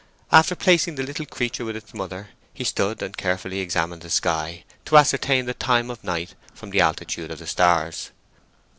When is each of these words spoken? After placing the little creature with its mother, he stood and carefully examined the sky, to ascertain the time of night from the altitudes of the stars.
After 0.31 0.55
placing 0.55 0.95
the 0.95 1.03
little 1.03 1.27
creature 1.27 1.63
with 1.63 1.75
its 1.75 1.93
mother, 1.93 2.29
he 2.55 2.63
stood 2.63 3.03
and 3.03 3.15
carefully 3.15 3.59
examined 3.59 4.01
the 4.01 4.09
sky, 4.09 4.63
to 4.85 4.97
ascertain 4.97 5.45
the 5.45 5.53
time 5.53 5.91
of 5.91 6.03
night 6.03 6.33
from 6.55 6.71
the 6.71 6.81
altitudes 6.81 7.31
of 7.33 7.37
the 7.37 7.45
stars. 7.45 8.09